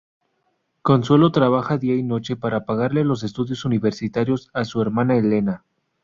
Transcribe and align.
Consuelo 0.81 1.31
trabaja 1.31 1.77
día 1.77 1.93
y 1.95 2.01
noche 2.01 2.35
para 2.35 2.65
pagarle 2.65 3.03
los 3.03 3.21
estudios 3.21 3.65
universitarios 3.65 4.49
a 4.51 4.65
su 4.65 4.81
hermana 4.81 5.15
Elena. 5.15 5.63